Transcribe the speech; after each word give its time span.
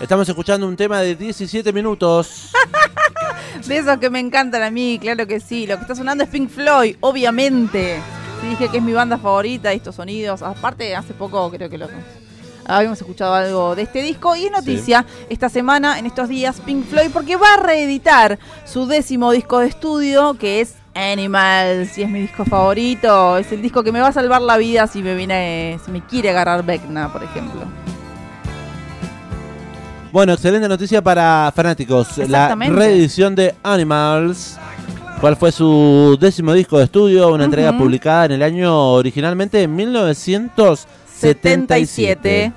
Estamos 0.00 0.28
escuchando 0.28 0.68
un 0.68 0.76
tema 0.76 1.00
de 1.00 1.16
17 1.16 1.72
minutos. 1.72 2.52
De 3.66 3.78
esos 3.78 3.98
que 3.98 4.08
me 4.10 4.20
encantan 4.20 4.62
a 4.62 4.70
mí, 4.70 4.98
claro 5.00 5.26
que 5.26 5.40
sí. 5.40 5.66
Lo 5.66 5.74
que 5.74 5.82
está 5.82 5.96
sonando 5.96 6.22
es 6.22 6.30
Pink 6.30 6.48
Floyd, 6.48 6.96
obviamente. 7.00 8.00
dije 8.48 8.68
que 8.68 8.76
es 8.76 8.82
mi 8.82 8.92
banda 8.92 9.18
favorita, 9.18 9.72
estos 9.72 9.96
sonidos. 9.96 10.42
Aparte, 10.42 10.94
hace 10.94 11.14
poco 11.14 11.50
creo 11.50 11.68
que 11.68 11.78
lo 11.78 11.88
habíamos 12.64 13.00
escuchado 13.00 13.34
algo 13.34 13.74
de 13.74 13.82
este 13.82 14.00
disco. 14.02 14.36
Y 14.36 14.44
es 14.44 14.52
noticia 14.52 15.04
esta 15.28 15.48
semana, 15.48 15.98
en 15.98 16.06
estos 16.06 16.28
días, 16.28 16.60
Pink 16.60 16.86
Floyd, 16.86 17.10
porque 17.12 17.34
va 17.34 17.54
a 17.54 17.56
reeditar 17.56 18.38
su 18.64 18.86
décimo 18.86 19.32
disco 19.32 19.58
de 19.58 19.66
estudio, 19.66 20.34
que 20.34 20.60
es 20.60 20.76
Animals, 20.94 21.98
y 21.98 22.02
es 22.02 22.08
mi 22.08 22.20
disco 22.20 22.44
favorito. 22.44 23.36
Es 23.36 23.50
el 23.50 23.62
disco 23.62 23.82
que 23.82 23.90
me 23.90 24.00
va 24.00 24.08
a 24.08 24.12
salvar 24.12 24.42
la 24.42 24.58
vida 24.58 24.86
si 24.86 25.02
me 25.02 25.16
viene, 25.16 25.80
si 25.84 25.90
me 25.90 26.06
quiere 26.06 26.30
agarrar 26.30 26.64
Beckna, 26.64 27.12
por 27.12 27.24
ejemplo. 27.24 27.62
Bueno, 30.12 30.32
excelente 30.32 30.68
noticia 30.68 31.02
para 31.02 31.52
fanáticos. 31.54 32.18
La 32.28 32.54
reedición 32.54 33.34
de 33.34 33.54
Animals. 33.62 34.58
¿Cuál 35.20 35.36
fue 35.36 35.52
su 35.52 36.16
décimo 36.20 36.54
disco 36.54 36.78
de 36.78 36.84
estudio? 36.84 37.28
Una 37.28 37.44
entrega 37.44 37.76
publicada 37.76 38.24
en 38.26 38.32
el 38.32 38.42
año 38.42 38.92
originalmente 38.92 39.62
en 39.62 39.76
1977. 39.76 42.52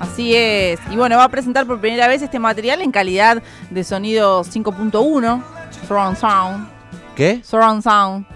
Así 0.00 0.34
es. 0.34 0.80
Y 0.90 0.96
bueno, 0.96 1.16
va 1.16 1.24
a 1.24 1.28
presentar 1.28 1.64
por 1.64 1.80
primera 1.80 2.08
vez 2.08 2.20
este 2.22 2.40
material 2.40 2.82
en 2.82 2.90
calidad 2.90 3.40
de 3.70 3.84
sonido 3.84 4.42
5.1, 4.42 5.42
Surround 5.86 6.18
Sound. 6.18 6.66
¿Qué? 7.14 7.40
Surround 7.44 7.82
Sound. 7.82 8.26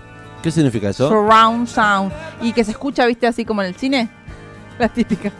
¿Qué 0.42 0.50
significa 0.52 0.90
eso? 0.90 1.08
Surround 1.08 1.66
Sound. 1.66 2.12
Y 2.40 2.52
que 2.52 2.62
se 2.62 2.70
escucha, 2.70 3.04
viste, 3.04 3.26
así 3.26 3.44
como 3.44 3.62
en 3.62 3.68
el 3.68 3.74
cine. 3.74 4.08
La 4.78 4.88
típica. 4.88 5.32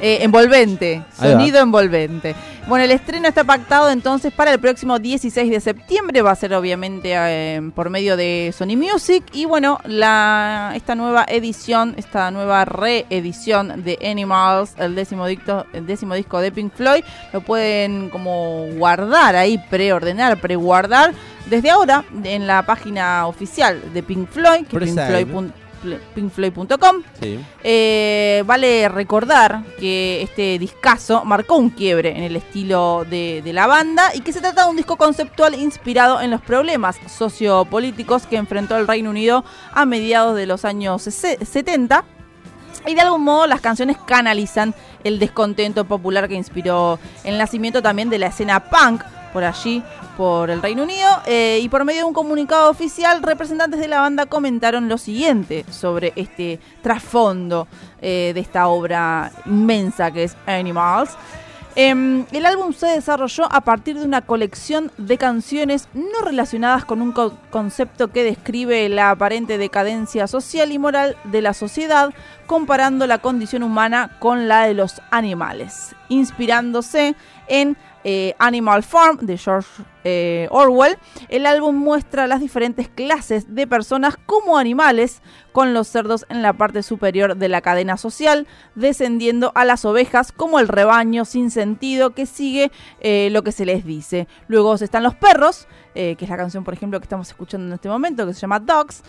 Eh, 0.00 0.18
envolvente, 0.22 1.02
sonido 1.18 1.58
envolvente. 1.60 2.34
Bueno, 2.68 2.84
el 2.84 2.90
estreno 2.92 3.26
está 3.26 3.42
pactado 3.44 3.90
entonces 3.90 4.32
para 4.32 4.52
el 4.52 4.60
próximo 4.60 4.98
16 4.98 5.50
de 5.50 5.60
septiembre, 5.60 6.22
va 6.22 6.32
a 6.32 6.36
ser 6.36 6.54
obviamente 6.54 7.12
eh, 7.14 7.62
por 7.74 7.90
medio 7.90 8.16
de 8.16 8.54
Sony 8.56 8.76
Music 8.76 9.24
y 9.32 9.46
bueno, 9.46 9.80
la, 9.84 10.72
esta 10.76 10.94
nueva 10.94 11.24
edición, 11.28 11.94
esta 11.96 12.30
nueva 12.30 12.64
reedición 12.64 13.82
de 13.82 13.98
Animals, 14.08 14.74
el 14.78 14.94
décimo, 14.94 15.26
el 15.26 15.86
décimo 15.86 16.14
disco 16.14 16.40
de 16.40 16.52
Pink 16.52 16.74
Floyd, 16.74 17.02
lo 17.32 17.40
pueden 17.40 18.10
como 18.10 18.66
guardar 18.76 19.34
ahí, 19.34 19.58
preordenar, 19.70 20.38
preguardar 20.40 21.12
desde 21.46 21.70
ahora 21.70 22.04
en 22.22 22.46
la 22.46 22.62
página 22.64 23.26
oficial 23.26 23.80
de 23.92 24.02
Pink 24.02 24.28
Floyd, 24.28 24.66
que 24.66 24.76
es 24.84 25.26
pinkfloyd.com. 26.14 27.02
Eh, 27.62 28.42
vale 28.46 28.88
recordar 28.88 29.62
que 29.78 30.22
este 30.22 30.58
discazo 30.58 31.24
marcó 31.24 31.56
un 31.56 31.70
quiebre 31.70 32.16
en 32.16 32.22
el 32.22 32.36
estilo 32.36 33.04
de, 33.08 33.42
la 33.52 33.66
banda 33.66 34.14
y 34.14 34.20
que 34.20 34.32
se 34.32 34.40
trata 34.40 34.64
de 34.64 34.70
un 34.70 34.76
disco 34.76 34.96
conceptual 34.96 35.54
inspirado 35.54 36.20
en 36.20 36.30
los 36.30 36.40
problemas 36.40 36.96
sociopolíticos 37.08 38.26
que 38.26 38.36
enfrentó 38.36 38.76
el 38.76 38.86
Reino 38.86 39.10
Unido 39.10 39.44
a 39.72 39.86
mediados 39.86 40.36
de 40.36 40.46
los 40.46 40.64
años 40.64 41.02
70. 41.02 42.04
Y 42.86 42.94
de 42.94 43.00
algún 43.00 43.24
modo 43.24 43.46
las 43.46 43.60
canciones 43.60 43.96
canalizan 44.06 44.74
el 45.04 45.18
descontento 45.18 45.84
popular 45.84 46.28
que 46.28 46.34
inspiró 46.34 46.98
el 47.24 47.38
nacimiento 47.38 47.82
también 47.82 48.10
de 48.10 48.18
la 48.18 48.28
escena 48.28 48.60
punk 48.70 49.02
por 49.32 49.44
allí, 49.44 49.82
por 50.16 50.50
el 50.50 50.62
Reino 50.62 50.82
Unido, 50.82 51.08
eh, 51.26 51.60
y 51.62 51.68
por 51.68 51.84
medio 51.84 52.00
de 52.00 52.04
un 52.04 52.14
comunicado 52.14 52.70
oficial, 52.70 53.22
representantes 53.22 53.80
de 53.80 53.88
la 53.88 54.00
banda 54.00 54.26
comentaron 54.26 54.88
lo 54.88 54.98
siguiente 54.98 55.64
sobre 55.70 56.12
este 56.16 56.60
trasfondo 56.82 57.68
eh, 58.00 58.32
de 58.34 58.40
esta 58.40 58.68
obra 58.68 59.32
inmensa 59.46 60.10
que 60.10 60.24
es 60.24 60.36
Animals. 60.46 61.16
Em, 61.80 62.26
el 62.32 62.44
álbum 62.44 62.72
se 62.72 62.88
desarrolló 62.88 63.44
a 63.52 63.60
partir 63.60 63.96
de 63.96 64.04
una 64.04 64.22
colección 64.22 64.90
de 64.98 65.16
canciones 65.16 65.88
no 65.94 66.22
relacionadas 66.24 66.84
con 66.84 67.00
un 67.00 67.12
concepto 67.12 68.08
que 68.08 68.24
describe 68.24 68.88
la 68.88 69.10
aparente 69.10 69.58
decadencia 69.58 70.26
social 70.26 70.72
y 70.72 70.78
moral 70.80 71.16
de 71.22 71.40
la 71.40 71.54
sociedad, 71.54 72.12
comparando 72.48 73.06
la 73.06 73.18
condición 73.18 73.62
humana 73.62 74.16
con 74.18 74.48
la 74.48 74.66
de 74.66 74.74
los 74.74 75.00
animales, 75.12 75.94
inspirándose 76.08 77.14
en 77.46 77.76
eh, 78.04 78.34
Animal 78.38 78.82
Farm 78.82 79.18
de 79.18 79.36
George 79.36 79.68
eh, 80.04 80.48
Orwell, 80.50 80.96
el 81.28 81.44
álbum 81.44 81.76
muestra 81.76 82.26
las 82.26 82.40
diferentes 82.40 82.88
clases 82.88 83.54
de 83.54 83.66
personas 83.66 84.16
como 84.16 84.56
animales, 84.56 85.20
con 85.52 85.74
los 85.74 85.88
cerdos 85.88 86.24
en 86.28 86.40
la 86.40 86.52
parte 86.52 86.82
superior 86.82 87.36
de 87.36 87.48
la 87.48 87.60
cadena 87.60 87.96
social, 87.96 88.46
descendiendo 88.74 89.52
a 89.54 89.64
las 89.64 89.84
ovejas 89.84 90.32
como 90.32 90.60
el 90.60 90.68
rebaño 90.68 91.24
sin 91.24 91.50
sentido 91.50 92.10
que 92.10 92.26
sigue 92.26 92.70
eh, 93.00 93.28
lo 93.32 93.42
que 93.42 93.52
se 93.52 93.66
les 93.66 93.84
dice. 93.84 94.28
Luego 94.46 94.74
están 94.74 95.02
los 95.02 95.14
perros, 95.14 95.66
que 95.98 96.16
es 96.20 96.28
la 96.28 96.36
canción, 96.36 96.62
por 96.62 96.74
ejemplo, 96.74 97.00
que 97.00 97.04
estamos 97.04 97.28
escuchando 97.28 97.66
en 97.66 97.72
este 97.72 97.88
momento, 97.88 98.24
que 98.24 98.32
se 98.32 98.40
llama 98.40 98.60
Dogs, 98.60 99.02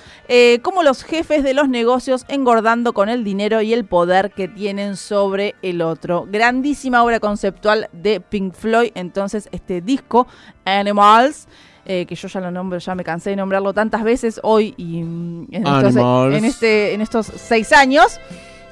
como 0.64 0.82
los 0.82 1.04
jefes 1.04 1.44
de 1.44 1.54
los 1.54 1.70
negocios 1.70 2.26
engordando 2.30 2.94
con 2.94 3.10
el 3.10 3.24
dinero 3.24 3.62
y 3.62 3.74
el 3.74 3.86
poder 3.86 4.32
que 4.32 4.48
tienen 4.48 4.96
sobre 4.96 5.56
el 5.62 5.84
otro. 5.84 6.28
Grandísima 6.32 7.04
obra 7.04 7.20
conceptual 7.20 7.90
de 7.94 8.22
Pink 8.22 8.56
Floyd, 8.56 8.92
entonces 8.96 9.50
este 9.52 9.82
disco 9.82 10.28
Animals. 10.66 11.48
Eh, 11.86 12.06
que 12.06 12.14
yo 12.14 12.28
ya 12.28 12.40
lo 12.40 12.52
nombro, 12.52 12.78
ya 12.78 12.94
me 12.94 13.04
cansé 13.04 13.32
de 13.32 13.36
nombrarlo 13.36 13.74
tantas 13.74 14.04
veces 14.04 14.40
hoy 14.44 14.76
y 14.78 15.02
mm, 15.02 15.48
en, 15.50 15.66
estos, 15.66 15.96
en, 15.96 16.46
este, 16.46 16.94
en 16.94 17.02
estos 17.02 17.26
seis 17.26 17.74
años. 17.74 18.20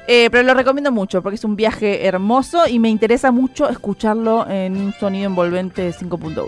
Eh, 0.07 0.29
pero 0.29 0.43
lo 0.43 0.53
recomiendo 0.53 0.91
mucho 0.91 1.23
porque 1.23 1.35
es 1.35 1.43
un 1.43 1.55
viaje 1.55 2.05
hermoso 2.05 2.67
y 2.67 2.77
me 2.77 2.89
interesa 2.89 3.31
mucho 3.31 3.67
escucharlo 3.69 4.47
en 4.47 4.77
un 4.77 4.93
sonido 4.93 5.25
envolvente 5.25 5.91
5.1. 5.91 6.47